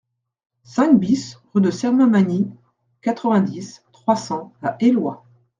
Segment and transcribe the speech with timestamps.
[0.63, 2.49] cinq BIS rue de Sermamagny,
[3.03, 5.23] quatre-vingt-dix, trois cents à Éloie